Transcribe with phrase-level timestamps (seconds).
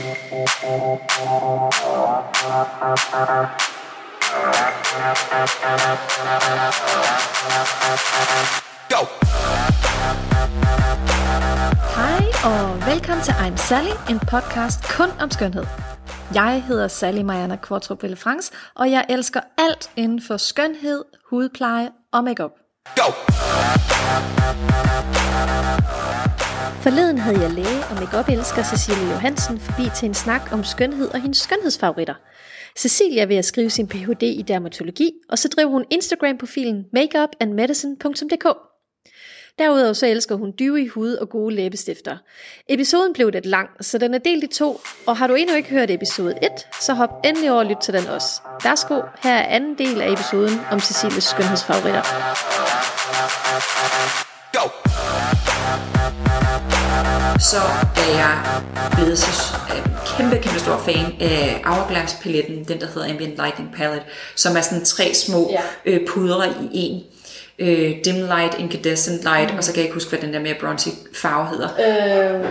[0.00, 0.06] Go!
[11.96, 15.64] Hej og velkommen til I'm Sally, en podcast kun om skønhed.
[16.34, 22.24] Jeg hedder Sally Mariana Kvartrup France, og jeg elsker alt inden for skønhed, hudpleje og
[22.24, 22.50] makeup.
[22.96, 23.12] Go!
[26.82, 31.20] Forleden havde jeg læge og makeup-elsker Cecilie Johansen forbi til en snak om skønhed og
[31.20, 32.14] hendes skønhedsfavoritter.
[32.78, 34.22] Cecilia er ved at skrive sin Ph.D.
[34.22, 38.46] i dermatologi, og så driver hun Instagram-profilen makeupandmedicine.dk.
[39.58, 42.16] Derudover så elsker hun dyve i hud og gode læbestifter.
[42.68, 45.70] Episoden blev lidt lang, så den er delt i to, og har du endnu ikke
[45.70, 46.50] hørt episode 1,
[46.80, 48.40] så hop endelig over og lyt til den også.
[48.64, 52.02] Værsgo, her er anden del af episoden om Cecilies skønhedsfavoritter.
[57.40, 57.56] Så
[57.96, 58.38] er jeg
[58.94, 59.86] blevet så øh,
[60.16, 64.06] kæmpe, kæmpe stor fan af Hourglass paletten, den der hedder Ambient Lighting Palette,
[64.36, 65.60] som er sådan tre små Ja.
[65.86, 67.02] øh, pudre i en.
[67.58, 69.58] Øh, dim light, incandescent light, mm.
[69.58, 71.68] og så kan jeg ikke huske, hvad den der mere bronzy farve hedder.
[71.78, 72.44] Øh,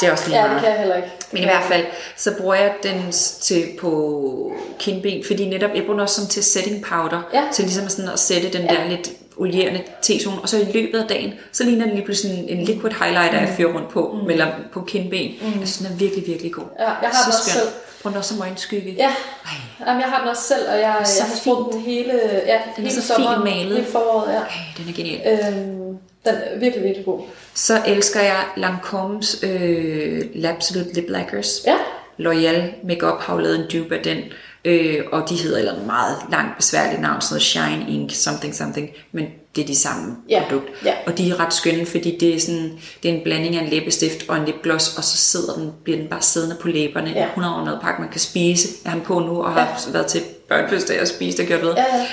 [0.00, 0.62] Det er også lige meget.
[0.62, 1.08] jeg heller ikke.
[1.32, 1.84] Men i hvert fald,
[2.16, 3.12] så bruger jeg den
[3.42, 7.42] til på kindben, fordi netop, jeg bruger den også som til setting powder, Ja.
[7.52, 9.10] til ligesom sådan at sætte den der lidt
[9.40, 12.64] olierende T-zone, og så i løbet af dagen, så ligner den lige pludselig en, en
[12.64, 14.30] liquid highlighter, jeg fyrer rundt på, mm.
[14.30, 15.20] eller på kindben.
[15.40, 15.46] Mm.
[15.60, 16.64] Jeg synes, den er virkelig, virkelig god.
[16.78, 17.60] Ja, jeg har så den også skøn.
[17.60, 17.68] selv.
[18.02, 18.94] Bruger den også som øjenskygge.
[18.98, 19.06] Ja,
[19.44, 22.12] Ej, Jamen, jeg har den også selv, og jeg, Så jeg har brugt den hele,
[22.46, 23.76] ja, Den er hele så sommeren, fint malet.
[23.76, 24.32] hele foråret.
[24.32, 24.38] Ja.
[24.38, 24.46] ej,
[24.78, 25.20] den er genial.
[25.32, 27.20] Øhm, den er virkelig, virkelig god.
[27.54, 31.60] Så elsker jeg Lancome's øh, L'Absolute Lip Lacquers.
[31.66, 31.76] Ja.
[32.20, 34.18] L'Oreal Makeup har jo lavet en dupe af den,
[34.64, 38.10] øh, og de hedder et eller andet meget langt besværligt navn, sådan noget Shine Ink,
[38.14, 39.24] something something, men
[39.56, 40.66] det er de samme Ja, produkt.
[40.84, 40.94] ja.
[41.06, 43.68] Og de er ret skønne, fordi det er, sådan, det er en blanding af en
[43.68, 47.10] læbestift og en lipgloss, og så sidder den, bliver den bare siddende på læberne.
[47.10, 47.26] Ja.
[47.26, 48.68] 100 år madpakke, man kan spise.
[48.84, 51.74] Jeg har på nu, og har været til børnefødselsdag og spist og gjort ved.
[51.74, 52.06] Ja, ja.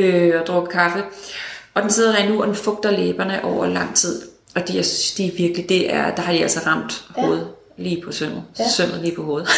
[0.00, 1.02] Øh, og drukket kaffe.
[1.74, 4.22] Og den sidder der nu, og den fugter læberne over lang tid.
[4.54, 7.22] Og de, synes, de er virkelig, det er, der har de altså ramt Ja.
[7.22, 7.46] hovedet
[7.80, 8.42] lige på sømmet.
[8.58, 8.68] Ja.
[8.68, 9.48] Sømmet lige på hovedet.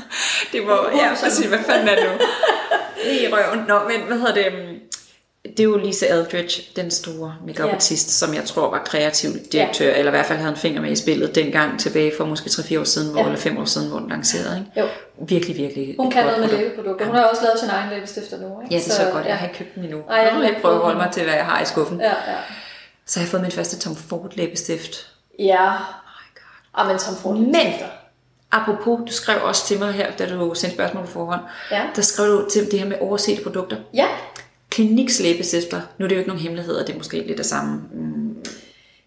[0.52, 2.26] det var, ja, præcis, hvad fanden er det nu?
[3.10, 3.64] Lige i røven.
[3.68, 4.44] Nå, men hvad hedder det?
[5.44, 7.78] Det er jo Lisa Eldridge, den store makeup Ja.
[7.96, 9.96] som jeg tror var kreativ direktør, ja.
[9.98, 12.80] eller i hvert fald havde en finger med i spillet dengang tilbage for måske 3-4
[12.80, 13.26] år siden, hvor, Ja.
[13.26, 14.66] eller 5 år siden, hvor den lancerede.
[14.76, 14.80] Ikke?
[14.80, 14.88] Jo.
[15.28, 16.62] Virkelig, virkelig Hun kan noget med produkt.
[16.64, 17.06] læbeprodukter.
[17.06, 18.60] Hun har også lavet sin egen læbestifter nu.
[18.62, 18.74] Ikke?
[18.74, 19.24] Ja, det er så, godt.
[19.24, 19.28] ja.
[19.30, 20.00] Jeg har ikke købt den endnu.
[20.10, 22.00] Ej, jeg jeg prøve at holde mig til, hvad jeg har i skuffen.
[22.00, 22.36] Ja, ja.
[23.06, 25.06] Så har jeg fået min første Tom Ford læbestift.
[25.38, 25.70] Ja.
[26.74, 27.26] Oh my god.
[27.26, 27.72] Ah, men.
[28.52, 31.40] Apropos, du skrev også til mig her, da du sendte spørgsmål på forhånd.
[31.70, 31.82] Ja.
[31.96, 33.76] Der skrev du til det her med oversete produkter.
[33.94, 34.06] Ja.
[34.70, 35.80] Kliniks læbestifter.
[35.98, 37.72] Nu er det jo ikke nogen hemmeligheder, det er måske lidt det samme.
[37.92, 38.36] Mm,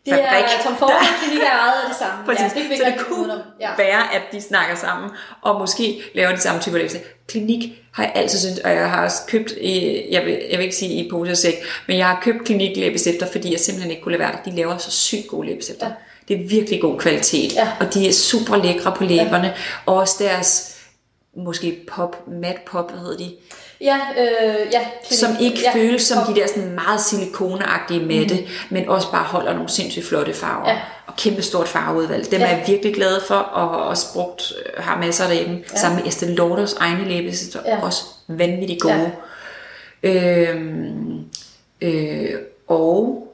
[0.05, 0.45] Det er fabrik.
[0.63, 2.25] Tom Ford og klinik er ejet af det samme.
[2.25, 2.41] Præcis.
[2.55, 3.33] Ja, det så det kunne.
[3.61, 3.69] Ja.
[3.77, 5.09] være, at de snakker sammen,
[5.41, 7.03] og måske laver de samme typer læbestift.
[7.27, 7.59] Klinik
[7.91, 10.75] har jeg altid syntes, og jeg har også købt, i, jeg, vil, jeg vil ikke
[10.75, 11.53] sige i pose og sæk,
[11.87, 14.37] men jeg har købt klinik læbestifter, fordi jeg simpelthen ikke kunne lade være.
[14.45, 15.85] De laver så sygt gode læbestifter.
[15.87, 15.93] Ja.
[16.27, 17.67] Det er virkelig god kvalitet, Ja.
[17.79, 19.53] og de er super lækre på læberne,
[19.85, 20.75] og også deres
[21.37, 23.31] måske pop, matte pop, hvad hedder de,
[23.81, 24.27] Ja, øh,
[24.71, 24.79] ja.
[25.07, 25.19] Klinik.
[25.19, 25.73] som ikke ja.
[25.75, 26.35] føles som Top.
[26.35, 28.47] de der sådan meget silikoneagtige matte, mm.
[28.69, 30.69] men også bare holder nogle sindssygt flotte farver.
[30.69, 30.77] Ja.
[31.07, 32.31] Og kæmpe stort farveudvalg.
[32.31, 32.45] Dem Ja.
[32.45, 35.63] er jeg virkelig glad for, og har også brugt, øh, har masser derhjemme.
[35.73, 35.79] Ja.
[35.79, 37.75] Sammen med Estée Lauders egne læbestifter, Ja.
[37.75, 37.81] ja.
[37.81, 39.11] også vanvittigt gode.
[40.03, 40.49] Ja.
[40.49, 41.19] Øhm,
[41.81, 42.29] øh,
[42.67, 43.27] og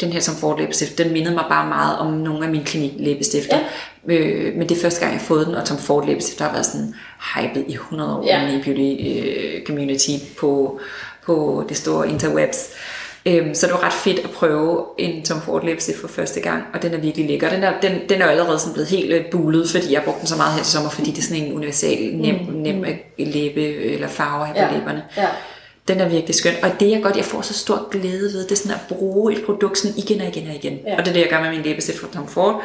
[0.00, 2.92] den her som Ford læbestift, den mindede mig bare meget om nogle af mine klinik
[2.96, 3.58] læbestifter.
[4.08, 4.14] Ja.
[4.14, 6.52] Øh, men det er første gang, jeg har fået den, og Tom Ford læbestift har
[6.52, 6.94] været sådan
[7.36, 8.48] hypet i 100 år Ja.
[8.48, 10.10] i beauty øh, community
[10.40, 10.80] på,
[11.26, 12.68] på det store interwebs.
[13.26, 16.62] Øhm, så det var ret fedt at prøve en Tom Ford læbestift for første gang,
[16.74, 17.50] og den er virkelig lækker.
[17.50, 20.18] Den er, den, den er allerede sådan blevet helt øh, bulet, fordi jeg har brugt
[20.20, 22.54] den så meget her til sommer, fordi det er sådan en universal, nem, mm.
[22.54, 24.78] nem øh, læbe eller farve her på Ja.
[24.78, 25.02] læberne.
[25.16, 25.26] Ja.
[25.90, 26.54] Den er virkelig skøn.
[26.62, 29.32] Og det jeg godt, jeg får så stor glæde ved, det er sådan at bruge
[29.32, 30.78] et produkt sådan igen og igen og igen.
[30.86, 30.92] Ja.
[30.98, 32.62] Og det er det, jeg gør med min læbestift fra Tom Ford.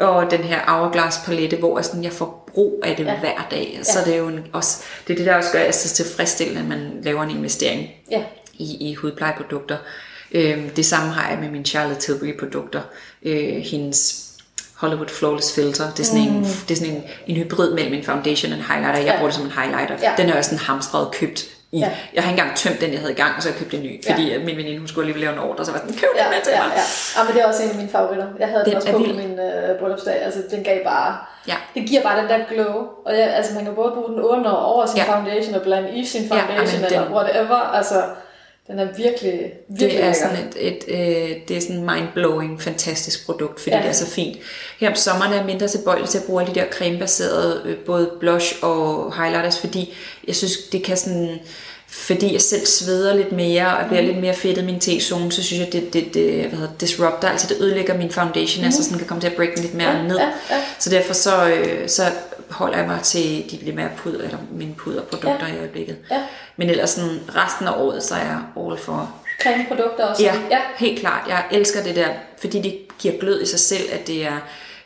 [0.00, 0.06] Ja.
[0.06, 3.18] Og den her Hourglass palette, hvor jeg, sådan, jeg får brug af det Ja.
[3.18, 3.80] hver dag.
[3.82, 4.04] Så Ja.
[4.04, 6.60] det er jo en, også, det er det, der også gør, at jeg synes tilfredsstillende,
[6.60, 8.22] at man laver en investering Ja.
[8.54, 9.76] i, i hudplejeprodukter.
[10.32, 12.80] Øhm, det samme har jeg med mine Charlotte Tilbury produkter.
[13.22, 14.22] Øh, hendes
[14.74, 15.90] Hollywood Flawless Filter.
[15.90, 16.36] Det er sådan, mm.
[16.36, 18.98] en, det er sådan en, en hybrid mellem en foundation og en highlighter.
[18.98, 19.12] Jeg Ja.
[19.12, 19.16] ja.
[19.18, 19.96] bruger det som en highlighter.
[20.02, 20.12] Ja.
[20.22, 21.78] Den er også sådan hamstret købt i.
[21.78, 21.86] Ja.
[21.86, 21.90] Ja.
[22.14, 23.74] Jeg har ikke engang tømt den, jeg havde i gang, og så har jeg købt
[23.74, 23.92] en ny.
[24.06, 24.12] Ja.
[24.12, 24.38] Fordi ja.
[24.38, 26.40] min veninde, hun skulle alligevel lave en ordre, så var sådan, køb Ja, den med
[26.44, 26.72] til ja, mig.
[26.80, 26.84] ja.
[27.16, 28.26] ja, men det er også en af mine favoritter.
[28.42, 30.16] Jeg havde den, Den også på på min øh, bryllupsdag.
[30.26, 31.10] Altså, den gav bare...
[31.50, 31.56] Ja.
[31.74, 32.74] Det giver bare den der glow.
[33.06, 35.12] Og jeg, altså, man kan både bruge den under og over sin Ja.
[35.14, 37.60] foundation, og blande i sin Ja, foundation, jamen, eller den- whatever.
[37.78, 37.98] Altså,
[38.68, 43.26] Den er virkelig, virkelig Det er sådan et, et øh, det er sådan mind-blowing, fantastisk
[43.26, 43.82] produkt, fordi Ja.
[43.82, 44.36] det er så fint.
[44.80, 48.10] Her om sommeren er jeg mindre tilbøjelig til at bruge de der cremebaserede, øh, både
[48.20, 49.94] blush og highlighters, fordi
[50.26, 51.38] jeg synes, det kan sådan,
[51.88, 54.08] fordi jeg selv sveder lidt mere, og bliver mm.
[54.08, 57.28] lidt mere fedtet i min T-zone, så synes jeg, det, det, det hvad hedder, disrupter,
[57.28, 58.66] altså det ødelægger min foundation, mm.
[58.66, 60.16] altså sådan kan komme til at break den lidt mere Ja, ned.
[60.18, 60.60] ja, ja.
[60.78, 62.02] Så derfor så, øh, så
[62.50, 65.54] holder jeg mig til de lidt mere puder, eller mine puderprodukter ja.
[65.54, 65.96] i øjeblikket.
[66.10, 66.22] Ja.
[66.56, 70.22] Men ellers sådan, resten af året, så er jeg all for Cremeprodukter også.
[70.22, 70.58] Ja, ja.
[70.76, 71.28] helt klart.
[71.28, 72.08] Jeg elsker det der,
[72.40, 74.36] fordi det giver glød i sig selv, at det er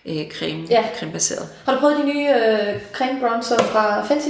[0.06, 0.84] øh, creme, Ja.
[0.98, 1.48] cremebaseret.
[1.64, 4.28] Har du prøvet de nye øh, creme bronzer fra Fenty?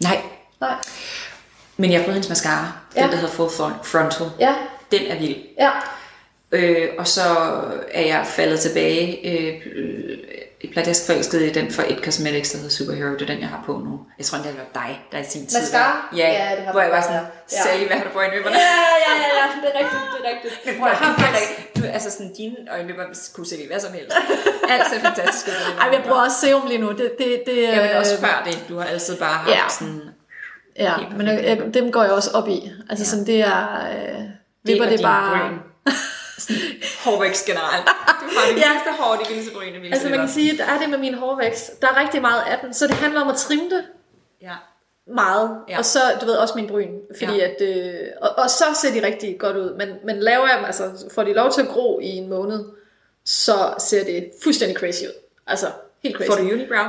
[0.00, 0.18] Nej,
[0.60, 0.74] Nej.
[1.76, 3.02] men jeg har prøvet hendes mascara, Ja.
[3.02, 4.26] den der hedder Full Fron- Frontal.
[4.40, 4.54] Ja.
[4.92, 5.36] Den er vild.
[5.58, 5.70] Ja.
[6.52, 7.20] Øh, og så
[7.92, 9.54] er jeg faldet tilbage øh,
[10.64, 13.10] i platisk forelsket i den fra It Cosmetics, der hedder Superhero.
[13.18, 13.94] Det er den, jeg har på nu.
[14.18, 15.58] Jeg tror, det været dig, der i sin tid.
[15.60, 16.08] Mascara?
[16.16, 17.24] Ja, Ja, det har hvor jeg var sådan.
[17.46, 18.36] Sally, hvad har du på øjnene?
[18.36, 18.50] Ja,
[19.06, 20.54] ja, ja, ja, det er rigtigt, det er rigtigt.
[20.66, 21.50] Men prøv at har du, faktisk...
[21.76, 23.02] du, altså sådan, dine øjenløber
[23.34, 24.16] kunne se hvad som helst.
[24.72, 25.44] Alt ser fantastisk.
[25.80, 26.88] Ej, jeg bruger også serum lige nu.
[27.00, 28.64] Det, det, det, Ja, men også øh, før det.
[28.68, 29.62] Du har altid bare haft Ja.
[29.78, 30.00] sådan...
[30.78, 32.70] Ja, men jeg, dem går jeg også op i.
[32.90, 33.08] Altså Ja.
[33.10, 33.86] sådan, det er...
[33.94, 34.20] Øh,
[34.64, 35.48] vipper det din bare...
[35.48, 35.58] bryn.
[37.04, 37.84] Hårvækst generelt.
[38.20, 38.68] Du har det Ja.
[38.68, 40.90] vildeste hår, de vildeste bryn, de vildeste Altså man kan sige, at der er det
[40.90, 41.82] med min hårvækst.
[41.82, 43.84] Der er rigtig meget af den, så det handler om at trimme det
[44.42, 44.54] Ja.
[45.06, 45.58] meget.
[45.68, 45.78] Ja.
[45.78, 46.98] Og så, du ved, også min bryn.
[47.18, 47.44] Fordi Ja.
[47.44, 49.74] at, øh, og, og så ser de rigtig godt ud.
[49.76, 52.64] Men, men laver jeg dem, altså får de lov til at gro i en måned,
[53.24, 55.12] så ser det fuldstændig crazy ud.
[55.46, 55.66] Altså,
[56.02, 56.28] helt crazy.
[56.30, 56.84] Får du unibrow?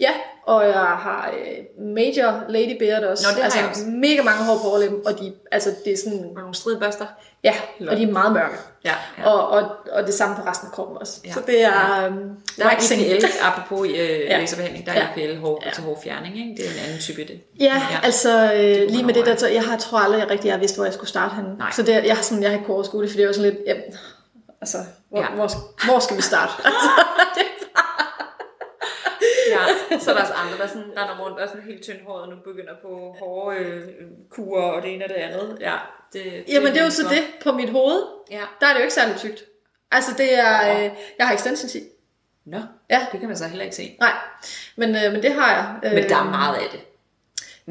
[0.00, 0.12] Ja,
[0.46, 3.24] og jeg har øh, major lady beard også.
[3.26, 3.82] Nå, det har altså jeg også.
[3.86, 7.06] mega mange hår på overlæben, og de, altså, det er sådan, Og nogle stridbørster?
[7.44, 7.54] ja,
[7.88, 8.54] og de er meget mørke.
[8.84, 8.94] Ja.
[9.18, 9.30] ja.
[9.30, 11.20] Og, og, og det samme på resten af kroppen også.
[11.26, 11.32] Ja.
[11.32, 12.14] Så det er um,
[12.58, 12.92] Der er.
[13.16, 14.04] IPL, apropos øh, Ja.
[14.34, 14.38] ja.
[14.40, 15.22] laserbehandling, der er Ja.
[15.26, 15.70] IPL hår Ja.
[15.70, 16.62] til hårfjerning, ikke?
[16.62, 17.40] Det er en anden type det.
[17.60, 20.50] Ja, ja, altså øh, lige med det der, så jeg har tror aldrig, jeg rigtig
[20.52, 21.58] har vidst, hvor jeg skulle starte henne.
[21.58, 21.70] Nej.
[21.72, 23.50] Så det, jeg har sådan, jeg har ikke kunne overskue det, fordi det var sådan
[23.50, 23.82] lidt, jamen,
[24.60, 24.78] altså,
[25.10, 25.26] hvor, ja.
[25.30, 25.34] Ja.
[25.34, 25.48] hvor,
[25.86, 26.52] hvor skal vi starte?
[26.64, 26.88] altså,
[27.36, 27.44] det,
[29.52, 32.28] Ja, så er der også andre, der sådan render rundt og sådan helt tyndhåret, og
[32.28, 33.88] nu begynder på hårde øh,
[34.30, 35.58] kurer og det ene og det andet.
[35.60, 35.76] Ja,
[36.12, 38.02] det, jamen det er jo så det på mit hoved.
[38.30, 38.42] Ja.
[38.60, 39.44] Der er det jo ikke særlig tykt.
[39.90, 41.80] Altså det er, øh, jeg har extensions i.
[42.44, 42.58] Nå,
[42.90, 43.06] Ja.
[43.12, 43.96] det kan man så heller ikke se.
[44.00, 44.12] Nej,
[44.76, 45.90] men, øh, men det har jeg.
[45.90, 46.80] Øh, Men der er meget af det.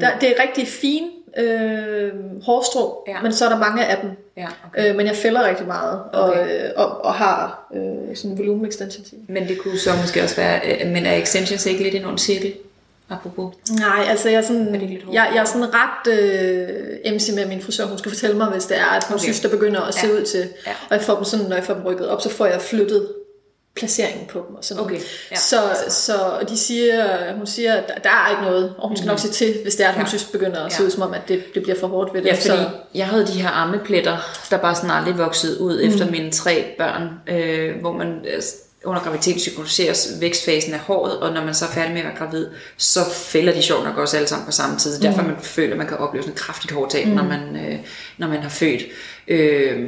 [0.00, 2.10] Der, det er rigtig fine øh,
[2.42, 3.22] hårstrå, ja.
[3.22, 4.10] Men så er der mange af dem.
[4.36, 4.90] Ja, okay.
[4.90, 6.64] Øh, men jeg fælder rigtig meget, og, Okay.
[6.64, 9.16] øh, og, og har øh, sådan volumen extensions i.
[9.28, 12.18] Men det kunne så måske også være, øh, men er extensions ikke lidt en ond
[12.18, 12.54] cirkel?
[13.10, 13.54] Apropos.
[13.78, 15.14] Nej, altså jeg er sådan, hårdt?
[15.14, 17.84] jeg, jeg er sådan ret øh, MC med min frisør.
[17.86, 19.14] Hun skal fortælle mig, hvis det er, at hun.
[19.14, 19.22] Okay.
[19.22, 20.12] synes, der begynder at se Ja.
[20.12, 20.40] ud til.
[20.66, 20.70] Ja.
[20.90, 23.08] Og jeg får dem sådan, når jeg får dem rykket op, så får jeg flyttet
[23.76, 24.96] placeringen på dem og sådan noget.
[24.96, 25.36] Okay, ja.
[25.36, 26.14] Så, så
[26.48, 29.32] de siger, hun siger, at der, der er ikke noget, og hun skal nok sige
[29.32, 30.04] til, hvis det er, at hun Mhm.
[30.06, 30.08] Ja.
[30.08, 30.86] synes, begynder at se Ja.
[30.86, 32.28] ud som om, at det, det bliver for hårdt ved det.
[32.28, 34.16] Ja, fordi så, jeg havde de her armepletter,
[34.50, 35.88] der bare sådan aldrig voksede ud mm.
[35.88, 38.42] efter mine tre børn, øh, hvor man øh,
[38.84, 42.16] under graviditet synkroniseres vækstfasen af håret, og når man så er færdig med at være
[42.16, 42.46] gravid,
[42.76, 44.96] så fælder de sjovt nok også alle sammen på samme tid.
[44.96, 45.02] Mm.
[45.02, 47.12] Derfor man føler, at man kan opleve sådan et kraftigt hårtab, mm.
[47.14, 47.78] når, man, øh,
[48.18, 48.82] når man har født.
[49.28, 49.80] Øh,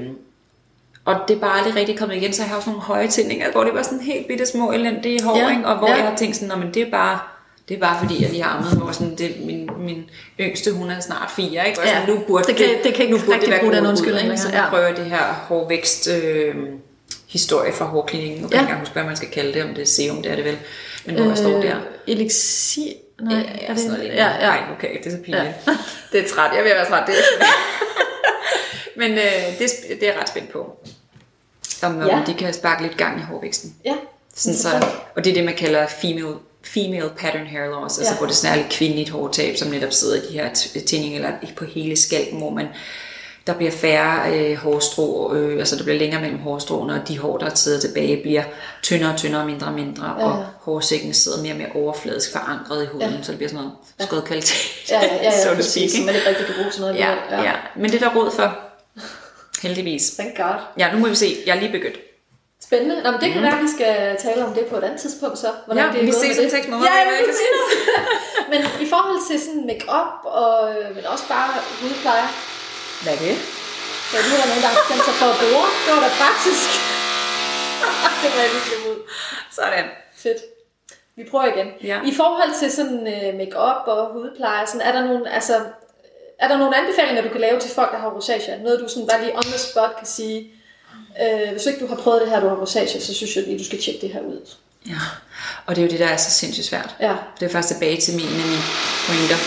[1.04, 3.50] og det er bare aldrig rigtig kommet igen, så jeg har også nogle høje tændinger,
[3.52, 5.66] hvor det var sådan helt bitte små elendige hår, Ja, ikke?
[5.66, 5.94] og hvor ja.
[5.96, 7.18] jeg har tænkt sådan, "Nå, men det er bare,
[7.68, 10.10] det er bare fordi, at de har armet, hvor sådan, det, min, min
[10.40, 11.80] yngste, hun er snart fire, ikke?
[11.80, 13.72] Og Ja, sådan, nu burde det kan- det kan ikke nu burde rigtig være bruge
[13.74, 14.38] den undskyldning?
[14.38, 14.68] Så ja.
[14.68, 16.54] prøver jeg det her hårvækst øh,
[17.28, 18.42] historie fra hårklinikken.
[18.42, 18.62] Nu kan Ja.
[18.62, 20.44] jeg ikke huske, hvad man skal kalde det, om det er serum, det er det
[20.44, 20.58] vel.
[21.06, 21.76] Men hvor øh, står der?
[22.06, 22.92] Elixir?
[23.22, 24.46] Nej, Ja, er det, noget ja, ja.
[24.46, 25.44] Nej, okay, det er så pinligt.
[25.66, 25.72] Ja.
[26.12, 26.50] det er træt.
[26.56, 27.02] Jeg vil være træt.
[27.06, 27.44] Det er
[29.00, 29.18] Men øh,
[29.58, 30.76] det, er- det er jeg ret spændt på.
[31.86, 32.22] Om, Ja.
[32.26, 33.74] de kan sparke lidt gang i hårvæksten.
[33.84, 33.94] ja.
[34.36, 34.68] Sådan så,
[35.16, 38.18] og det er det, man kalder female, female pattern hair loss, altså Ja.
[38.18, 40.48] hvor det sådan er lidt kvindeligt hårtab, som netop sidder i de her
[40.86, 42.66] tændinger, eller på hele skalpen, hvor man,
[43.46, 47.38] der bliver færre øh, hårstrå, øh, altså der bliver længere mellem hårstråene, og de hår,
[47.38, 48.42] der sidder tilbage, bliver
[48.82, 50.32] tyndere og tyndere, mindre og mindre, Ja, ja.
[50.32, 53.22] og hårsækken sidder mere og mere overfladisk forankret i huden, Ja.
[53.22, 55.90] så det bliver sådan noget skød kvalitet, Ja, ja, ja, ja to præcis, speak.
[55.90, 56.06] som ikke?
[56.06, 56.94] man ikke rigtig kan bruge til noget.
[56.96, 57.44] Ja, alligevel.
[57.44, 58.58] ja, men det er der råd for,
[59.66, 60.04] heldigvis.
[60.20, 60.58] Thank God.
[60.80, 61.98] Ja, nu må vi se, jeg er lige begyndt.
[62.68, 62.96] Spændende.
[63.04, 63.92] Nå, men det kan være, at vi skal
[64.26, 65.50] tale om det på et andet tidspunkt så.
[65.68, 65.78] Mhm.
[65.78, 67.58] Ja, det er vi ses om seks måneder, Ja, ja, jeg præcis.
[68.52, 72.28] men i forhold til sådan make-up, og, øh, men også bare hudpleje,
[73.04, 73.36] Hvad er det?
[74.10, 75.68] så nu er der nogen, der har bestemt sig for at bore.
[75.84, 76.68] Det var da praktisk.
[78.22, 78.98] det var jeg virkelig ud.
[79.58, 79.86] Sådan.
[80.22, 80.40] Fedt.
[81.16, 81.68] Vi prøver igen.
[81.90, 81.96] Ja.
[82.10, 85.54] I forhold til sådan uh, make-up og hudpleje, sådan, er der nogle, altså,
[86.44, 88.56] er der nogle anbefalinger, du kan lave til folk, der har rosacea?
[88.64, 90.38] Noget, du sådan bare lige on the spot kan sige,
[91.22, 93.58] øh, hvis ikke du har prøvet det her, du har rosacea, så synes jeg lige,
[93.58, 94.40] du skal tjekke det her ud.
[94.92, 95.02] Ja,
[95.66, 96.90] og det er jo det, der er så sindssygt svært.
[97.06, 97.14] Ja.
[97.38, 98.58] Det er først tilbage til mine, mine
[99.06, 99.40] pointer.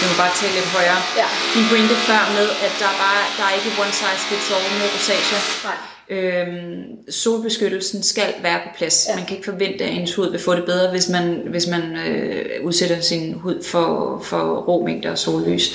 [0.00, 1.00] Jeg må bare tale lidt højere.
[1.22, 1.28] Ja.
[1.56, 4.64] Min pointe før med, at der er, bare, der er ikke one size fits all
[4.80, 5.40] med rosacea.
[5.68, 5.78] Nej.
[6.10, 9.06] Øhm, solbeskyttelsen skal være på plads.
[9.08, 9.16] Ja.
[9.16, 11.82] Man kan ikke forvente, at ens hud vil få det bedre, hvis man, hvis man
[12.08, 15.74] øh, udsætter sin hud for, for rå mængder af sollys.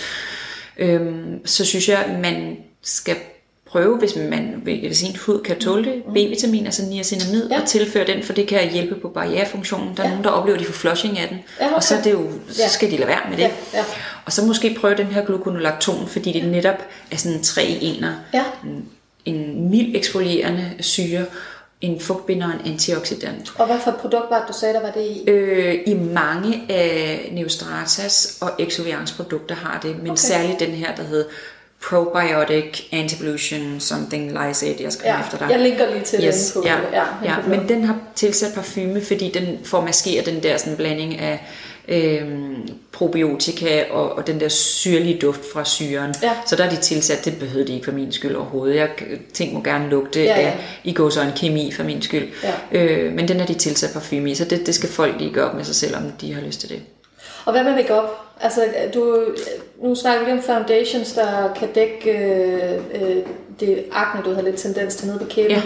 [0.78, 3.16] Øhm, så synes jeg, man skal
[3.68, 7.52] prøve, hvis man hvis sin hud kan tåle det, B-vitamin, altså niacinamid, Mm.
[7.52, 7.62] Ja.
[7.62, 9.98] og tilføre den, for det kan hjælpe på barrierefunktionen.
[9.98, 10.10] Der er Ja.
[10.10, 11.76] nogen, der oplever, at de får flushing af den, Ja, okay.
[11.76, 13.44] og så, er det jo, så skal de lade være med det.
[13.44, 13.84] Ja, ja.
[14.26, 16.78] Og så måske prøve den her gluconolacton, fordi det netop
[17.12, 18.14] er sådan en tre ener.
[18.34, 18.44] Ja.
[19.26, 21.26] En, mild eksfolierende syre,
[21.82, 23.52] en fugtbinder og en antioxidant.
[23.58, 25.30] Og hvad for et produkt var det, du sagde, der var det i?
[25.30, 30.16] Øh, I mange af Neostratas og Exovians produkter har det, men Okay.
[30.18, 31.26] særligt den her, der hedder
[31.90, 35.48] Probiotic Antipollution Something Lysate, jeg skal Ja, efter dig.
[35.52, 39.02] jeg linker lige til yes, den på, ja, ja, ja, men den har tilsat parfume,
[39.02, 41.46] fordi den får maskeret den der sådan blanding af
[41.88, 46.16] øhm, probiotika og, og den der syrlige duft fra syren.
[46.24, 46.32] Ja.
[46.46, 48.76] Så der er de tilsat, det behøvede de ikke for min skyld overhovedet.
[48.76, 48.90] Jeg
[49.34, 50.40] ting må gerne lugte ja.
[50.40, 50.48] ja.
[50.48, 52.28] af i går så en kemi for min skyld.
[52.44, 52.80] Ja.
[52.80, 55.50] Øh, men den er de tilsat parfume i, så det, det skal folk lige gøre
[55.50, 56.82] op med sig selv, om de har lyst til det.
[57.46, 58.10] Og hvad med makeup?
[58.42, 58.62] Altså,
[58.94, 59.26] du,
[59.84, 63.18] nu snakker vi lige om foundations, der kan dække øh, øh,
[63.60, 65.52] det akne, du har lidt tendens til nede på kæben.
[65.52, 65.62] Ja.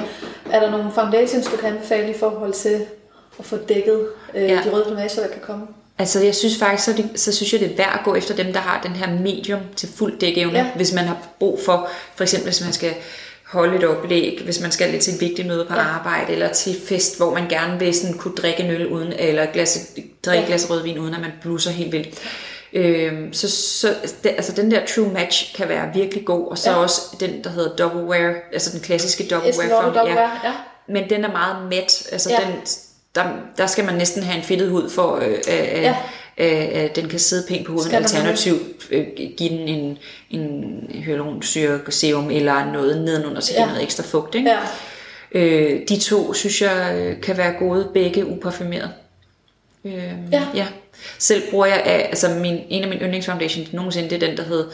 [0.51, 2.85] Er der nogle foundations, du kan anbefale i forhold til
[3.39, 4.61] at få dækket øh, Ja.
[4.65, 5.67] de røde plamager, der kan komme?
[5.99, 8.35] Altså jeg synes faktisk, så, det, så synes jeg det er værd at gå efter
[8.35, 10.57] dem, der har den her medium til fuld dækevne.
[10.59, 10.65] Ja.
[10.75, 12.93] Hvis man har brug for, for eksempel hvis man skal
[13.45, 15.81] holde et oplæg, hvis man skal lidt til et vigtigt møde på Ja.
[15.81, 19.45] arbejde, eller til fest, hvor man gerne vil sådan kunne drikke en øl uden, eller
[19.45, 19.89] glas,
[20.25, 20.47] drikke Ja.
[20.47, 22.09] glas rødvin, uden at man blusser helt vildt.
[22.73, 26.69] Øhm, så, så det, altså den der true match kan være virkelig god, og så
[26.71, 26.75] Ja.
[26.77, 29.81] også den, der hedder double wear, altså den klassiske double wear.
[29.93, 30.21] Form, ja.
[30.21, 30.53] Ja.
[30.89, 32.37] Men den er meget mæt, altså ja.
[32.45, 32.53] den,
[33.15, 33.23] der,
[33.57, 35.95] der skal man næsten have en fedtet hud for, øh, øh, Ja.
[36.37, 37.91] øh, øh, den kan sidde pænt på huden.
[37.95, 38.61] Alternativt
[38.91, 39.97] øh, give den en,
[40.29, 43.59] en hyaluronsyre serum eller noget nedenunder, så Ja.
[43.61, 43.67] ja.
[43.67, 44.35] noget ekstra fugt.
[44.35, 44.49] Ikke?
[44.49, 44.59] Ja.
[45.31, 48.89] Øh, de to synes jeg øh, kan være gode, begge uparfumeret.
[49.85, 49.93] Øh,
[50.31, 50.43] Ja.
[50.55, 50.67] ja.
[51.19, 54.43] Selv bruger jeg, af, altså min, en af mine yndlingsfoundations nogensinde, det er den, der
[54.43, 54.65] hedder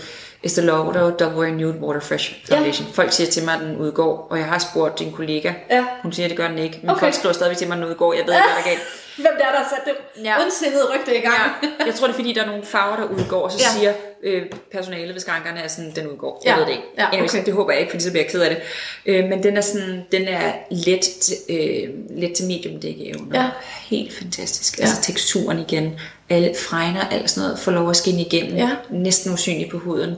[0.47, 2.87] Estée Lauder Double Nude Water Fresh Foundation.
[2.87, 2.93] Ja.
[2.93, 5.53] Folk siger til mig, at den udgår, og jeg har spurgt din kollega.
[5.71, 5.85] Ja.
[6.01, 6.99] Hun siger, at det gør den ikke, men Okay.
[6.99, 8.13] folk skriver stadigvæk til mig, at den udgår.
[8.13, 8.81] Jeg ved ikke, hvad der er galt.
[9.17, 10.41] Hvem der er, der har sat det ja.
[10.43, 11.35] Ondsindede rygte i gang?
[11.79, 13.79] Ja, jeg tror, det er fordi, der er nogle farver, der udgår, og så Ja.
[13.79, 13.93] siger
[14.23, 14.41] øh,
[14.71, 16.41] personalet ved skrankerne, at sådan, den udgår.
[16.45, 16.57] Jeg Ja.
[16.59, 16.83] ved det ikke.
[16.97, 17.45] Ja, Anyways, okay.
[17.45, 18.59] Det håber jeg ikke, fordi så bliver jeg ked af det.
[19.05, 23.39] Øh, men den er, sådan, den er let, til, øh, let til medium dækkeevne.
[23.41, 23.49] Ja.
[23.89, 24.77] Helt fantastisk.
[24.79, 24.83] Ja.
[24.83, 28.57] Altså teksturen igen, alle fregner, alt sådan noget, får lov at skinne igennem.
[28.57, 28.69] Ja.
[28.89, 30.15] Næsten usynlig på huden.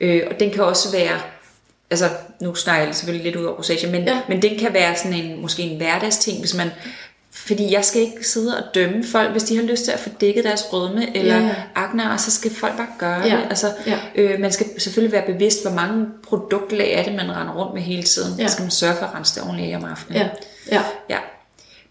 [0.00, 1.20] Øh, og den kan også være
[1.90, 2.08] altså
[2.40, 4.20] nu snakker jeg selvfølgelig lidt ud over rosacea, men, ja.
[4.28, 6.70] men den kan være sådan en, måske en hverdagsting, hvis man,
[7.46, 10.08] fordi jeg skal ikke sidde og dømme folk, hvis de har lyst til at få
[10.20, 11.54] dækket deres rødme eller ja.
[11.74, 13.46] akne, og så skal folk bare gøre Ja, det.
[13.48, 13.98] Altså, ja.
[14.14, 17.82] øh, man skal selvfølgelig være bevidst, hvor mange produktlag er det, man render rundt med
[17.82, 18.38] hele tiden.
[18.38, 18.46] Ja.
[18.46, 20.20] Så skal man sørge for at rense det ordentligt om aftenen.
[20.22, 20.28] Ja.
[20.72, 20.82] Ja.
[21.10, 21.18] ja.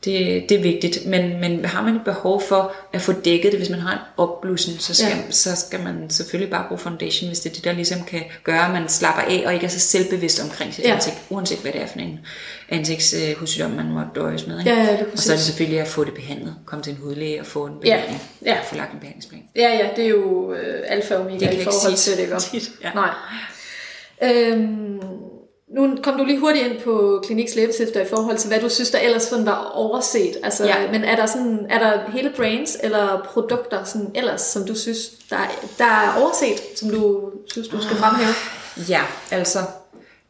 [0.06, 3.60] Det, det er vigtigt, men, men har man et behov for at få dækket det,
[3.60, 5.16] hvis man har en opblussen, så skal, Ja.
[5.16, 5.32] ja.
[5.32, 8.66] så skal man selvfølgelig bare bruge foundation, hvis det er det, der ligesom kan gøre,
[8.66, 10.90] at man slapper af og ikke er så selvbevidst omkring sit Ja.
[10.90, 10.96] ja.
[10.96, 12.20] ansigt, uanset hvad det er for en
[12.70, 14.60] ansigtshudsygdom, man må døjes med.
[14.60, 14.72] Ikke?
[14.72, 16.92] Ja, ja, det er og så er det selvfølgelig at få det behandlet, komme til
[16.92, 18.58] en hudlæge og få en Ja, behandling, ja.
[18.70, 19.42] få lagt en behandlingsplan.
[19.56, 22.68] Ja, ja, det er jo øh, alfa og omega i forhold til det, ikke?
[22.84, 22.92] ja.
[22.94, 23.10] Nej.
[24.24, 25.00] Øhm,
[25.74, 28.90] nu kom du lige hurtigt ind på kliniks læbestifter i forhold til, hvad du synes,
[28.90, 30.38] der ellers sådan var overset.
[30.44, 30.92] Altså, Ja.
[30.92, 34.98] Men er der, sådan, er der hele brands eller produkter sådan ellers, som du synes,
[35.30, 35.38] der,
[35.78, 38.34] der er overset, som du synes, du skal fremhæve?
[38.90, 39.02] Ja,
[39.32, 39.60] altså,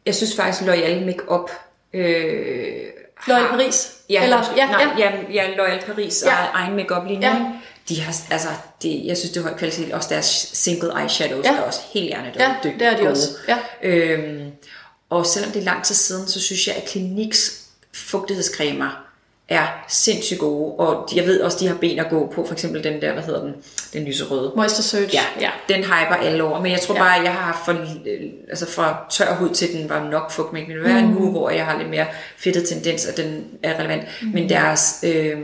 [0.06, 1.50] jeg synes faktisk, L'Oreal Makeup
[1.94, 2.74] øh,
[3.16, 3.92] har- Paris?
[4.10, 5.12] Ja, Eller- ja, ja, nej, ja.
[5.32, 5.42] ja.
[5.44, 6.30] ja, L'Oreal Paris Ja.
[6.32, 7.26] og egen makeup linje.
[7.28, 7.46] Ja.
[7.88, 8.48] De har, altså,
[8.82, 9.92] det, jeg synes, det er høj kvalitet.
[9.92, 11.52] Også deres single eyeshadows Ja.
[11.56, 13.08] er også helt hjernedødt Ja, det er de gode.
[13.10, 13.28] også.
[13.48, 13.56] Ja.
[13.82, 14.50] Øhm,
[15.18, 17.60] og selvom det er lang tid siden, så synes jeg, at Kliniks
[17.92, 19.00] fugtighedscremer
[19.48, 20.74] er sindssygt gode.
[20.74, 22.46] Og jeg ved også, de har ben at gå på.
[22.46, 23.52] For eksempel den der, hvad hedder den?
[23.92, 24.52] Den lyserøde.
[24.56, 25.14] Moisture Search?
[25.14, 25.50] Ja, ja.
[25.68, 26.60] den hyper alle over.
[26.62, 27.02] Men jeg tror Ja.
[27.02, 27.08] ja.
[27.08, 27.76] bare, at jeg har haft for,
[28.48, 30.52] altså fra tør hud til den var nok fugt.
[30.52, 31.08] Men det vil være mm.
[31.08, 32.06] nu, hvor jeg har lidt mere
[32.38, 34.02] fedtet tendens, at den er relevant.
[34.22, 34.28] Mm.
[34.28, 35.38] Men deres øh,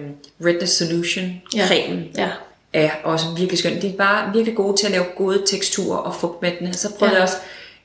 [0.44, 1.24] Redness Solution
[1.56, 1.66] Ja.
[1.66, 2.28] cremen Ja.
[2.72, 3.82] er også virkelig skøn.
[3.82, 6.74] De er bare virkelig gode til at lave gode teksturer og fugtmættende.
[6.74, 7.20] Så prøvede Ja.
[7.20, 7.36] jeg også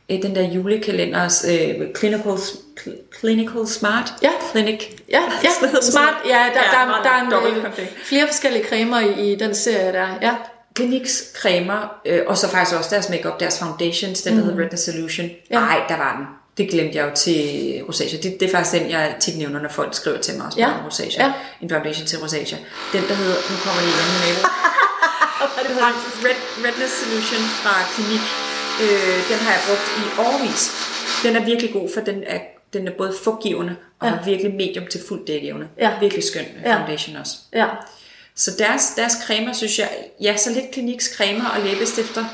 [0.10, 2.32] den der julekalenders øh, Clinical,
[2.80, 4.32] Cl- Clinical Smart Ja.
[4.52, 4.84] Clinic.
[5.10, 5.50] Ja, ja,
[5.82, 6.14] smart.
[6.26, 9.56] Ja, der, Ja, der, meget der, er en, øh, flere forskellige cremer i, i den
[9.56, 10.08] serie der.
[10.22, 10.34] Ja.
[10.78, 14.84] Clinics cremer, øh, og så faktisk også deres makeup, deres foundations, den der hedder Redness
[14.84, 15.26] Solution.
[15.28, 15.34] Mm.
[15.52, 15.60] Ja.
[15.60, 16.26] Nej, der var den.
[16.58, 17.40] Det glemte jeg jo til
[17.88, 18.20] rosacea.
[18.24, 20.68] Det, det er faktisk den, jeg tit nævner, når folk skriver til mig også Ja.
[20.68, 21.26] om rosacea.
[21.26, 21.34] Ja.
[21.62, 22.58] En foundation til rosacea.
[22.94, 24.36] Den, der hedder, nu kommer det igen med
[26.26, 26.36] Red,
[26.66, 28.55] Redness Solution fra Klinik.
[28.82, 30.72] Øh, den har jeg brugt i årvis.
[31.24, 32.40] Den er virkelig god, for den er,
[32.74, 34.14] den er både fugtgivende og ja.
[34.16, 35.68] har virkelig medium til fuld dækevne.
[35.78, 35.92] Ja.
[36.00, 36.78] Virkelig skøn Ja.
[36.78, 37.34] foundation også.
[37.54, 37.68] Ja.
[38.36, 39.90] Så deres, deres cremer, synes jeg,
[40.22, 42.26] ja, så lidt kliniks cremer og læbestifter.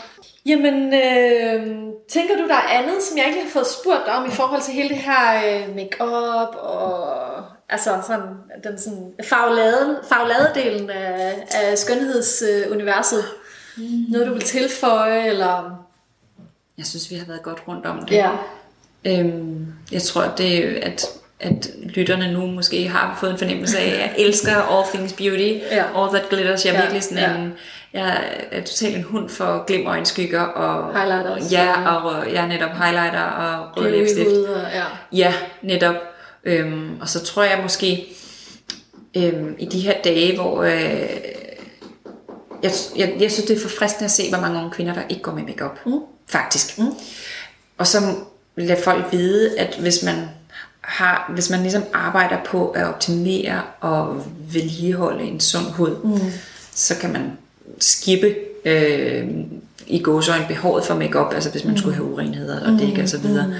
[0.45, 1.77] Jamen, øh,
[2.09, 4.73] tænker du, der er andet, som jeg ikke har fået spurgt om i forhold til
[4.73, 8.27] hele det her øh, make-up og altså sådan,
[8.63, 13.25] den sådan faglade, fagladedelen af, af skønhedsuniverset?
[13.77, 13.83] Mm.
[14.09, 15.80] Noget, du vil tilføje, eller...
[16.81, 18.15] Jeg synes, vi har været godt rundt om det.
[18.15, 18.29] Ja.
[19.05, 21.05] Øhm, jeg tror, det at,
[21.39, 25.53] at lytterne nu måske har fået en fornemmelse af, at jeg elsker all things beauty,
[25.71, 25.83] Ja.
[26.03, 26.65] all that glitters.
[26.65, 27.35] Jeg er Ja, virkelig sådan ja.
[27.35, 27.53] en,
[27.93, 31.95] jeg er totalt en hund for glimmerøjenskygger og Highlighter også, ja, ja.
[31.95, 34.29] og jeg er netop highlighter og rød læbestift.
[34.29, 34.83] og, ja.
[35.11, 35.95] Ja, netop.
[36.43, 38.05] Øhm, og så tror jeg måske,
[39.17, 40.71] øhm, i de her dage, hvor øh,
[42.63, 45.21] jeg, jeg, jeg synes, det er forfriskende at se, hvor mange unge kvinder, der ikke
[45.21, 45.85] går med makeup.
[45.85, 45.99] Mm.
[46.31, 46.77] Faktisk.
[46.77, 46.93] Mm.
[47.77, 47.97] Og så
[48.55, 50.15] lade folk vide, at hvis man
[50.81, 56.31] har, hvis man ligesom arbejder på at optimere og vedligeholde en sund hud, mm.
[56.73, 57.31] så kan man
[57.79, 58.35] skippe
[58.65, 59.27] øh,
[59.87, 61.77] i gåsøjne behovet for makeup, altså hvis man mm.
[61.77, 63.47] skulle have urenheder og dæk og så videre.
[63.47, 63.53] Mm.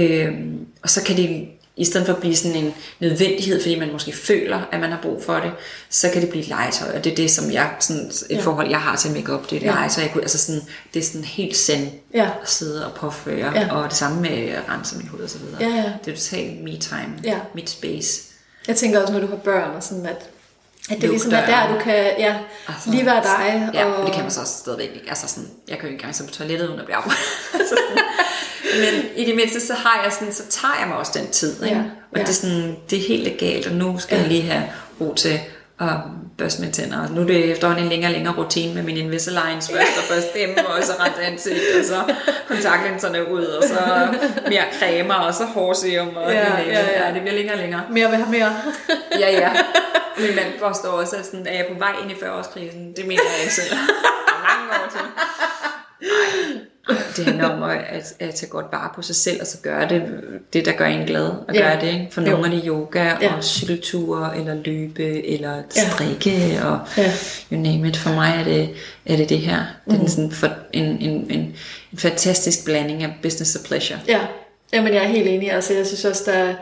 [0.00, 0.34] Øh,
[0.82, 4.12] og så kan det i stedet for at blive sådan en nødvendighed, fordi man måske
[4.12, 5.52] føler, at man har brug for det,
[5.90, 8.40] så kan det blive legetøj, og det er det, som jeg, sådan et ja.
[8.40, 9.70] forhold, jeg har til makeup, det er et Ja.
[9.70, 10.60] legetøj, jeg kunne, altså sådan,
[10.94, 12.30] det er sådan helt send Ja.
[12.42, 13.74] at sidde og påføre, Ja.
[13.74, 15.56] og det samme med at rense min hud og så videre.
[15.60, 15.92] Ja, ja.
[16.04, 17.38] Det er totalt me time, Ja.
[17.54, 18.22] mit space.
[18.68, 20.28] Jeg tænker også, når du har børn og sådan, at,
[20.90, 22.36] at det ligesom er der, du kan ja,
[22.68, 23.70] Altså, lige være dig.
[23.74, 25.08] Ja, og, og det kan man så også stadigvæk ikke.
[25.08, 26.98] Altså sådan, jeg kan jo ikke engang sidde på toilettet, uden at blive.
[27.52, 28.04] Så sådan.
[28.80, 31.64] Men i det mindste, så har jeg sådan, så tager jeg mig også den tid.
[31.64, 31.76] Ikke?
[31.76, 32.20] Ja, Og ja.
[32.22, 34.20] det er sådan, det er helt legalt, og nu skal ja.
[34.22, 34.64] jeg lige have
[35.00, 35.40] ro til
[35.90, 35.96] at
[36.38, 37.02] børste mine tænder.
[37.02, 40.04] Og nu er det efterhånden en længere og længere rutine med min Invisaligns først, og
[40.14, 42.14] børste dem, og så rense ansigt, og så
[42.48, 44.08] kontaktlinserne ud, og så
[44.48, 47.14] mere cremer, og så hårserum, og Ja, ja, ja, ja.
[47.14, 47.82] det bliver længere og længere.
[47.90, 48.52] Mere vil have mere.
[49.18, 49.50] Ja, ja.
[50.18, 52.94] Min mand påstår også, at sådan, er jeg på vej ind i 40-årskrisen?
[52.96, 53.76] Det mener jeg ikke selv.
[54.48, 55.00] Mange år til.
[57.16, 59.88] Det handler om at, at, at tage godt vare på sig selv, og så gøre
[59.88, 60.02] det,
[60.52, 61.60] det der gør en glad, og Ja.
[61.60, 61.86] gøre det.
[61.88, 62.08] Ikke?
[62.10, 62.30] For Jo.
[62.30, 63.34] nogle er det yoga, Ja.
[63.36, 65.90] og cykelture, eller løbe, eller Ja.
[65.90, 67.12] strikke, og Ja.
[67.52, 67.96] you name it.
[67.96, 68.70] For mig er det
[69.06, 69.62] er det, det her.
[69.90, 70.04] Det Mm.
[70.04, 71.54] er sådan for, en, en, en,
[71.92, 73.98] en fantastisk blanding af business og pleasure.
[74.08, 74.20] Ja,
[74.74, 75.52] Jamen, jeg er helt enig.
[75.52, 76.54] Altså, jeg synes også, der,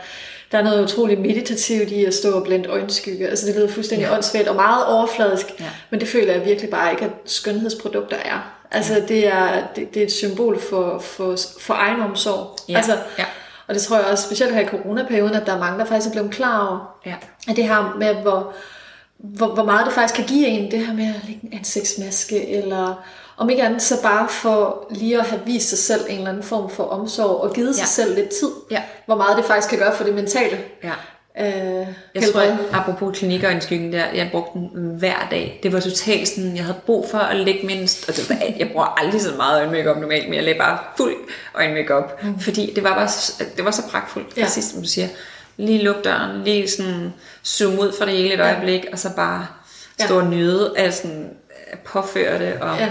[0.52, 3.28] der er noget utroligt meditativt i at stå og blende øjenskygge.
[3.28, 4.14] Altså, det lyder fuldstændig ja.
[4.14, 5.64] åndssvagt og meget overfladisk, Ja.
[5.90, 8.59] men det føler jeg virkelig bare ikke, at skønhedsprodukter er.
[8.72, 12.56] Altså, det er, det, det er et symbol for, for, for egen omsorg.
[12.68, 12.76] Ja.
[12.76, 13.24] Altså, Ja.
[13.68, 16.06] Og det tror jeg også, specielt her i coronaperioden, at der er mange, der faktisk
[16.08, 17.14] er blevet klar over, Ja.
[17.48, 18.52] at det her med, hvor,
[19.18, 22.48] hvor, hvor meget det faktisk kan give en, det her med at lægge en ansigtsmaske,
[22.48, 23.04] eller
[23.36, 26.42] om ikke andet, så bare for lige at have vist sig selv en eller anden
[26.42, 27.86] form for omsorg, og givet sig Ja.
[27.86, 28.82] selv lidt tid, Ja.
[29.06, 30.58] hvor meget det faktisk kan gøre for det mentale.
[30.84, 30.92] ja.
[31.40, 35.60] Øh, Jeg tror, at apropos klinikker og skyggen der, jeg brugte den hver dag.
[35.62, 38.68] Det var totalt sådan, jeg havde brug for at lægge mindst, og det var, jeg
[38.72, 41.14] bruger aldrig så meget øjenmakeup normalt, men jeg lagde bare fuld
[41.54, 42.38] øjenmakeup, mm.
[42.40, 44.40] fordi det var bare så, det var så pragtfuldt, Ja.
[44.40, 44.46] ja.
[44.46, 45.08] præcis som du siger.
[45.56, 47.12] Lige luk døren, lige sådan
[47.46, 49.46] zoom ud for det hele et øjeblik, og så bare
[50.04, 51.30] stå og nyde af sådan,
[51.84, 52.88] påføre det, og, Ja.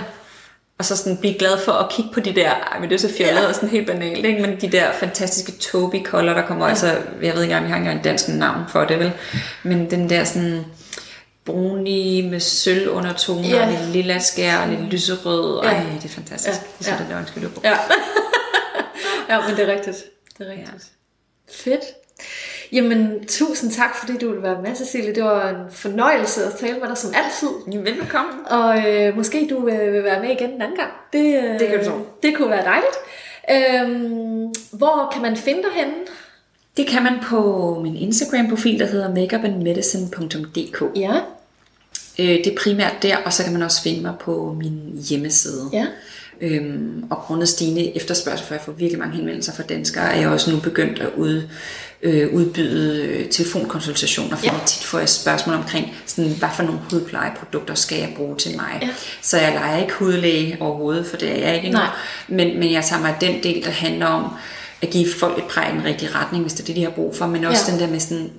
[0.80, 3.00] Og så sådan blive glad for at kigge på de der, ej, men det er
[3.00, 3.48] så fjollet Ja.
[3.48, 4.42] og sådan helt banalt, ikke?
[4.42, 6.70] men de der fantastiske Toby color, der kommer, ja.
[6.70, 9.12] altså, jeg ved ikke engang, vi har ikke engang en dansk navn for det, vel?
[9.64, 10.66] Men den der sådan
[11.46, 13.70] brunlige med sølv under toner, Ja.
[13.70, 13.72] ja.
[13.80, 15.70] lidt lilla skær, og lidt lyserød, Ja.
[15.70, 16.60] ej, det er fantastisk.
[16.60, 16.66] Ja.
[16.80, 17.16] Det er så Ja.
[17.42, 17.78] der du Ja.
[19.36, 19.98] ja, men det er rigtigt.
[20.38, 20.70] Det er rigtigt.
[20.72, 21.54] Ja.
[21.72, 21.84] Fedt.
[22.72, 25.16] Jamen, tusind tak, fordi du ville være med, Cecilie.
[25.16, 27.82] Det var en fornøjelse at tale med dig som altid.
[27.84, 28.32] Velbekomme.
[28.48, 30.92] Og øh, måske du øh, vil være med igen en anden gang.
[31.14, 31.98] Det, øh, Det kan du tro.
[32.24, 32.96] Det kunne være dejligt.
[33.52, 35.94] Øhm, hvor kan man finde dig henne?
[36.78, 40.84] Det kan man på min Instagram-profil, der hedder makeupandmedicine.dk.
[40.96, 41.14] Ja.
[42.20, 45.70] Øh, det er primært der, og så kan man også finde mig på min hjemmeside.
[45.74, 45.86] Ja.
[46.42, 50.30] Øhm, og grundet stigende efterspørgsel, for jeg får virkelig mange henvendelser fra danskere, er jeg
[50.30, 51.42] også nu begyndt at ud,
[52.02, 54.60] øh, udbyde øh, telefonkonsultationer, fordi Ja.
[54.66, 58.80] tit får jeg spørgsmål omkring, sådan, hvad for nogle hudplejeprodukter skal jeg bruge til mig.
[58.82, 58.90] Ja.
[59.22, 61.82] Så jeg leger ikke hudlæge overhovedet, for det er jeg ikke endnu.
[61.82, 61.90] Nej.
[62.28, 64.32] Men, men jeg tager mig den del, der handler om
[64.82, 66.90] at give folk et præg i den rigtige retning, hvis det er det, de har
[66.90, 67.72] brug for, men også ja.
[67.72, 68.32] den der med sådan,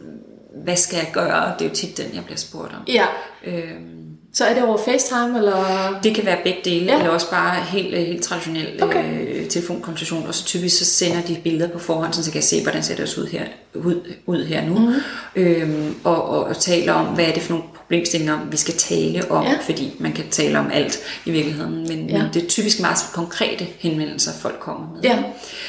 [0.64, 1.54] hvad skal jeg gøre?
[1.58, 2.82] Det er jo tit den, jeg bliver spurgt om.
[2.88, 3.06] Ja.
[3.44, 3.99] Øhm,
[4.32, 5.98] Så er det over FaceTime, eller?
[6.02, 6.98] Det kan være begge dele, Ja.
[6.98, 9.04] eller også bare helt, øh, helt traditionel Okay.
[9.28, 10.26] øh, telefonkonsultation.
[10.26, 12.96] Og så typisk så sender de billeder på forhånd, så jeg kan se, hvordan ser
[12.96, 13.42] det ud her,
[13.74, 13.94] ud,
[14.26, 14.78] ud her nu.
[14.78, 14.88] Mhm.
[15.36, 15.42] Mm.
[15.42, 19.30] Øhm, og, og, og taler om, hvad er det for nogle problemstillinger, vi skal tale
[19.30, 19.44] om.
[19.44, 19.58] Ja.
[19.64, 21.88] Fordi man kan tale om alt i virkeligheden.
[21.88, 22.18] Men, Ja.
[22.22, 25.02] men det er typisk meget konkrete henvendelser, folk kommer med.
[25.02, 25.18] Ja.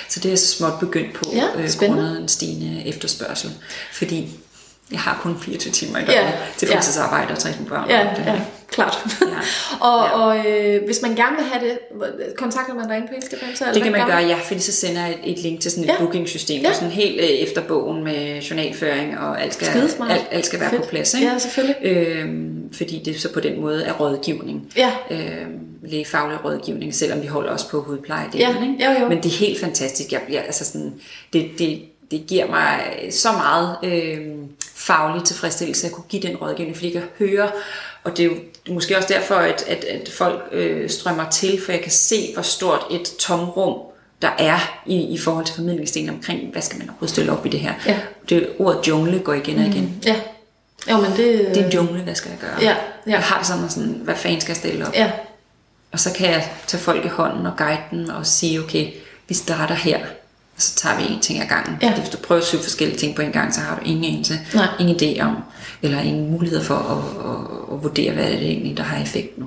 [0.09, 3.49] Så det er så småt begyndt på, Ja, øh, grundet en stigende efterspørgsel.
[3.93, 4.27] Fordi
[4.91, 6.73] jeg har kun 24 timer i Ja, døgnet til ja.
[6.75, 7.89] fuldtidsarbejde og tre små børn.
[7.89, 8.97] Ja, og det ja, klart.
[9.21, 9.25] Ja.
[9.87, 10.19] og Ja.
[10.19, 11.79] og øh, hvis man gerne vil have det,
[12.37, 13.49] kontakter man dig inde på Instagram?
[13.55, 15.59] Så, eller Det kan man gør gøre, ja, fordi så sender jeg et, et link
[15.61, 15.93] til sådan et Ja.
[15.93, 15.99] ja.
[15.99, 16.67] bookingsystem, Ja.
[16.67, 16.73] ja.
[16.73, 20.11] sådan helt øh, efter bogen med journalføring, og alt skal, Skidesmart.
[20.11, 20.81] alt, alt skal være Fedt.
[20.81, 21.13] på plads.
[21.13, 21.27] Ikke?
[21.27, 21.75] Ja, selvfølgelig.
[21.81, 24.73] Øhm, fordi det så på den måde er rådgivning.
[24.77, 24.91] Ja.
[25.11, 28.25] Øhm, lægefaglig rådgivning, selvom vi holder os på hudpleje.
[28.35, 28.85] Ja, ikke?
[28.85, 29.07] jo, jo.
[29.09, 30.11] Men det er helt fantastisk.
[30.11, 30.93] Jeg bliver, altså sådan,
[31.33, 32.79] det, det, det giver mig
[33.11, 34.17] så meget øh,
[34.75, 37.51] faglig tilfredsstillelse at kunne give den rådgivning, fordi jeg kan høre,
[38.03, 38.35] og det er jo
[38.73, 42.41] måske også derfor, at, at, at folk øh, strømmer til, for jeg kan se, hvor
[42.41, 43.77] stort et tomrum
[44.21, 47.49] der er i, i forhold til formidlingsdelen omkring, hvad skal man overhovedet stille op i
[47.49, 47.73] det her.
[47.85, 47.99] Ja.
[48.29, 50.01] Det ordet jungle går igen og igen.
[50.05, 50.15] Ja.
[50.89, 51.17] Jo, men det...
[51.17, 52.61] Det er en jungle, hvad skal jeg gøre?
[52.61, 52.75] Ja,
[53.07, 53.11] ja.
[53.11, 54.93] Jeg har det sådan, sådan, hvad fanden skal jeg stille op?
[54.93, 55.11] Ja,
[55.91, 58.91] Og så kan jeg tage folk i hånden og guide dem og sige, okay,
[59.27, 59.99] vi starter her,
[60.61, 61.77] så tager vi en ting ad gangen.
[61.81, 61.89] Ja.
[61.89, 64.33] Fordi hvis du prøver syv forskellige ting på en gang, så har du ingen anelse,
[64.53, 64.67] Nej.
[64.79, 65.35] ingen idé om,
[65.81, 69.37] eller ingen mulighed for at, at, at vurdere, hvad er det egentlig, der har effekt
[69.37, 69.45] nu.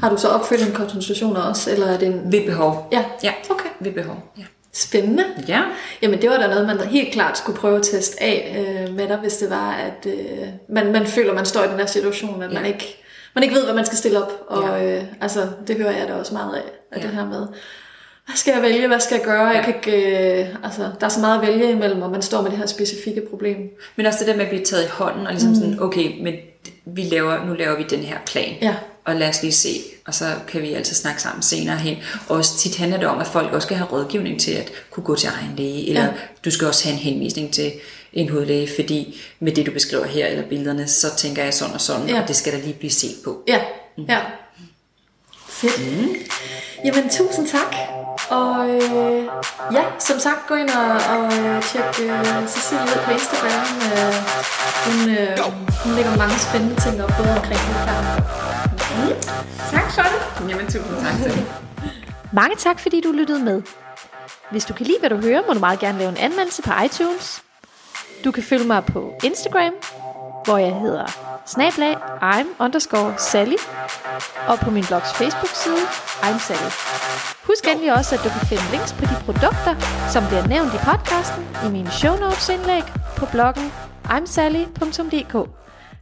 [0.00, 2.32] Har du så opfølgende konsultationer også, eller er det en...
[2.32, 2.88] Ved behov.
[2.92, 3.68] Ja, Ja, okay.
[3.80, 4.32] ved behov.
[4.38, 4.42] Ja.
[4.72, 5.24] Spændende.
[5.48, 5.62] ja.
[6.02, 8.56] Jamen det var da noget, man helt klart skulle prøve at teste af
[8.88, 11.78] øh, med dig, hvis det var, at øh, man, man føler, man står i den
[11.78, 12.54] her situation, at ja.
[12.54, 12.96] man, ikke,
[13.34, 14.32] man ikke ved, hvad man skal stille op.
[14.48, 14.96] Og Ja.
[14.98, 17.06] øh, altså, det hører jeg da også meget af, af Ja.
[17.06, 17.46] det her med,
[18.28, 19.46] hvad skal jeg vælge, hvad skal jeg gøre?
[19.46, 19.62] Jeg Ja.
[19.64, 22.50] kan ikke, øh, altså, der er så meget at vælge imellem, og man står med
[22.50, 23.56] det her specifikke problem.
[23.96, 25.56] Men også det der med at blive taget i hånden, og ligesom mm.
[25.56, 26.34] sådan, okay, men
[26.86, 28.54] vi laver, nu laver vi den her plan.
[28.62, 28.74] Ja.
[29.04, 29.68] Og lad os lige se,
[30.06, 31.96] og så kan vi altid snakke sammen senere hen.
[32.28, 35.04] Og også tit handler det om, at folk også skal have rådgivning til at kunne
[35.04, 36.08] gå til egen læge, eller Ja.
[36.44, 37.72] du skal også have en henvisning til
[38.12, 41.80] en hudlæge, fordi med det du beskriver her, eller billederne, så tænker jeg sådan og
[41.80, 42.22] sådan, Ja.
[42.22, 43.42] og det skal der lige blive set på.
[43.48, 43.60] Ja,
[44.08, 44.18] ja.
[45.60, 45.78] Fedt.
[45.78, 46.14] Mm.
[46.84, 47.74] Jamen, tusind tak.
[48.30, 49.24] Og øh,
[49.72, 53.68] ja, som sagt, gå ind og, og øh, tjek øh, Cecilie ud på Instagram.
[53.88, 54.14] Øh,
[54.86, 55.38] hun, øh,
[55.84, 58.22] hun lægger mange spændende ting op, både omkring hudpleje.
[58.96, 59.14] Mm.
[59.74, 60.50] Tak for det.
[60.50, 61.46] Jamen, tusind tak til
[62.40, 63.62] Mange tak, fordi du lyttede med.
[64.50, 66.70] Hvis du kan lide, hvad du hører, må du meget gerne lave en anmeldelse på
[66.84, 67.42] iTunes.
[68.24, 69.72] Du kan følge mig på Instagram,
[70.48, 71.06] hvor jeg hedder
[71.46, 71.96] snablag
[72.34, 73.60] I'm underscore Sally,
[74.48, 75.84] og på min blogs Facebook-side
[76.26, 76.70] I'm Sally.
[77.46, 79.74] Husk endelig også, at du kan finde links på de produkter,
[80.12, 82.82] som bliver nævnt i podcasten, i mine show notes indlæg,
[83.16, 83.72] på bloggen
[84.16, 85.34] imsally.dk.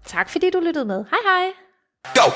[0.07, 1.05] Tak fordi du lyttede med.
[1.13, 1.47] Hej hej!
[2.15, 2.27] Go!